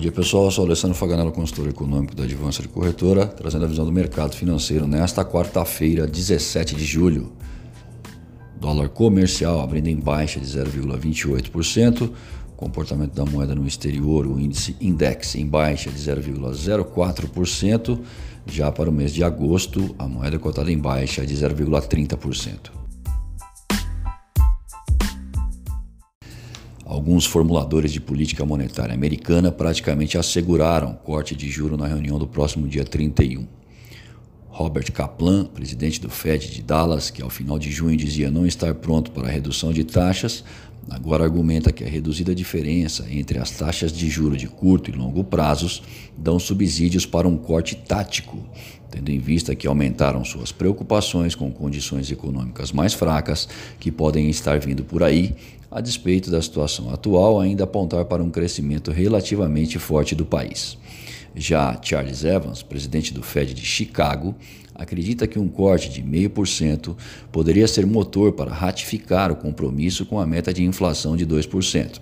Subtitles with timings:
[0.00, 3.84] dia pessoal, eu sou Alessandro Faganello, consultor econômico da Advança de Corretora, trazendo a visão
[3.84, 7.30] do mercado financeiro nesta quarta-feira, 17 de julho.
[8.58, 12.10] Dólar comercial abrindo em baixa de 0,28%,
[12.56, 18.00] comportamento da moeda no exterior, o índice index em baixa de 0,04%,
[18.46, 22.79] já para o mês de agosto, a moeda cotada em baixa de 0,30%.
[27.00, 32.68] Alguns formuladores de política monetária americana praticamente asseguraram corte de juro na reunião do próximo
[32.68, 33.46] dia 31.
[34.50, 38.74] Robert Kaplan, presidente do Fed de Dallas, que ao final de junho dizia não estar
[38.74, 40.44] pronto para a redução de taxas,
[40.88, 45.22] agora argumenta que a reduzida diferença entre as taxas de juro de curto e longo
[45.22, 45.82] prazos
[46.16, 48.38] dão subsídios para um corte tático,
[48.90, 53.48] tendo em vista que aumentaram suas preocupações com condições econômicas mais fracas
[53.78, 55.34] que podem estar vindo por aí
[55.70, 60.76] a despeito da situação atual, ainda apontar para um crescimento relativamente forte do país.
[61.34, 64.34] Já Charles Evans, presidente do Fed de Chicago,
[64.74, 66.96] acredita que um corte de 0,5%
[67.30, 72.00] poderia ser motor para ratificar o compromisso com a meta de inflação de 2%.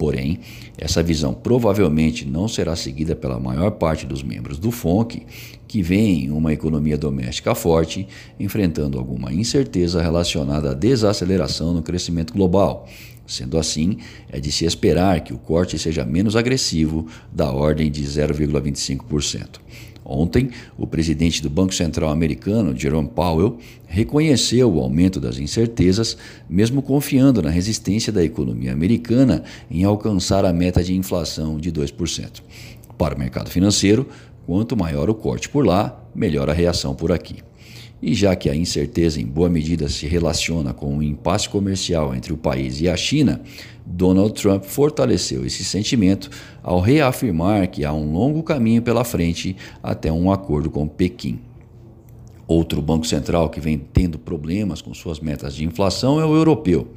[0.00, 0.40] Porém,
[0.78, 5.26] essa visão provavelmente não será seguida pela maior parte dos membros do FONC,
[5.68, 12.88] que veem uma economia doméstica forte, enfrentando alguma incerteza relacionada à desaceleração no crescimento global.
[13.30, 18.02] Sendo assim, é de se esperar que o corte seja menos agressivo, da ordem de
[18.02, 19.60] 0,25%.
[20.04, 26.16] Ontem, o presidente do Banco Central americano, Jerome Powell, reconheceu o aumento das incertezas,
[26.48, 32.42] mesmo confiando na resistência da economia americana em alcançar a meta de inflação de 2%.
[32.98, 34.08] Para o mercado financeiro,
[34.44, 37.36] quanto maior o corte por lá, melhor a reação por aqui.
[38.02, 42.32] E já que a incerteza em boa medida se relaciona com o impasse comercial entre
[42.32, 43.42] o país e a China,
[43.84, 46.30] Donald Trump fortaleceu esse sentimento
[46.62, 51.40] ao reafirmar que há um longo caminho pela frente até um acordo com Pequim.
[52.50, 56.88] Outro banco central que vem tendo problemas com suas metas de inflação é o europeu,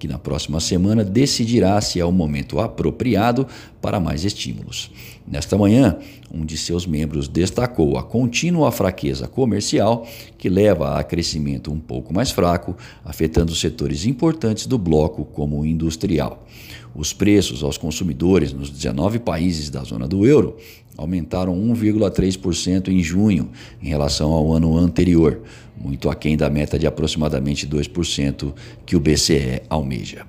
[0.00, 3.46] que na próxima semana decidirá se é o momento apropriado
[3.80, 4.90] para mais estímulos.
[5.24, 5.96] Nesta manhã,
[6.28, 10.04] um de seus membros destacou a contínua fraqueza comercial
[10.36, 15.64] que leva a crescimento um pouco mais fraco, afetando setores importantes do bloco, como o
[15.64, 16.44] industrial.
[16.96, 20.56] Os preços aos consumidores nos 19 países da zona do euro
[20.96, 23.50] aumentaram 1,3% em junho
[23.82, 25.42] em relação ao ano anterior,
[25.78, 28.54] muito aquém da meta de aproximadamente 2%
[28.86, 30.26] que o BCE almeja.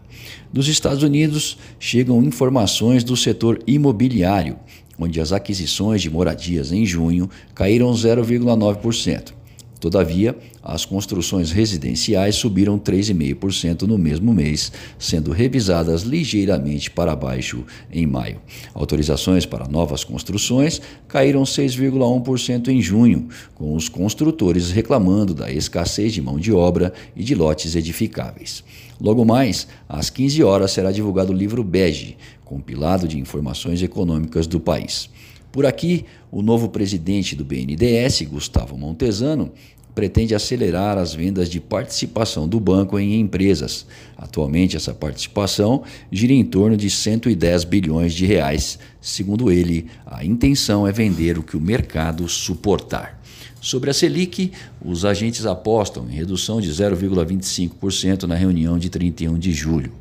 [0.51, 4.57] Dos Estados Unidos chegam informações do setor imobiliário,
[4.99, 9.36] onde as aquisições de moradias em junho caíram 0,9%.
[9.79, 18.07] Todavia, as construções residenciais subiram 3,5% no mesmo mês, sendo revisadas ligeiramente para baixo em
[18.07, 18.41] maio.
[18.73, 26.21] Autorizações para novas construções caíram 6,1% em junho, com os construtores reclamando da escassez de
[26.21, 28.63] mão de obra e de lotes edificáveis.
[28.99, 34.59] Logo mais, às 15 horas será divulgado o livro Bege, compilado de informações econômicas do
[34.59, 35.09] país.
[35.52, 39.52] Por aqui, o novo presidente do BNDES, Gustavo Montesano,
[39.97, 43.88] pretende acelerar as vendas de participação do banco em empresas.
[44.16, 45.81] Atualmente, essa participação
[46.12, 48.78] gira em torno de 110 bilhões de reais.
[49.02, 53.19] Segundo ele, a intenção é vender o que o mercado suportar.
[53.59, 54.52] Sobre a Selic,
[54.85, 59.91] os agentes apostam em redução de 0,25% na reunião de 31 de julho.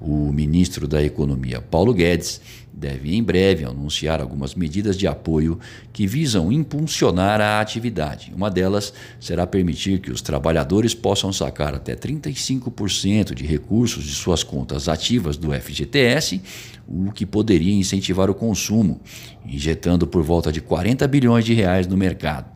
[0.00, 2.40] O ministro da Economia, Paulo Guedes,
[2.72, 5.58] deve em breve anunciar algumas medidas de apoio
[5.92, 8.32] que visam impulsionar a atividade.
[8.34, 14.42] Uma delas será permitir que os trabalhadores possam sacar até 35% de recursos de suas
[14.42, 16.42] contas ativas do FGTS,
[16.86, 19.00] o que poderia incentivar o consumo,
[19.46, 22.50] injetando por volta de 40 bilhões de reais no mercado.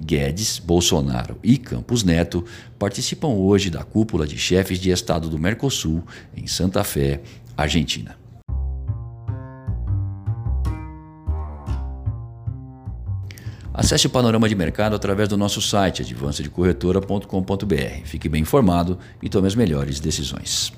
[0.00, 2.44] Guedes, Bolsonaro e Campos Neto
[2.78, 6.02] participam hoje da cúpula de chefes de Estado do Mercosul
[6.36, 7.20] em Santa Fé,
[7.56, 8.16] Argentina.
[13.78, 18.04] Acesse o panorama de mercado através do nosso site advancedecorretora.com.br.
[18.04, 20.72] Fique bem informado e tome as melhores decisões.